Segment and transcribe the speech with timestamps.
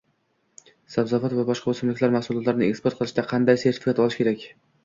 [0.93, 4.49] Sabzavot va boshqa o’simlik mahsulotlarini eksport qilishda qanday sertifikat olish kerak?